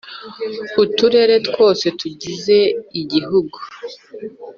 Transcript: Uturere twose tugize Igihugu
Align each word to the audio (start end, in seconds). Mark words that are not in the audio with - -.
Uturere 0.83 1.35
twose 1.47 1.85
tugize 1.99 2.57
Igihugu 3.01 3.57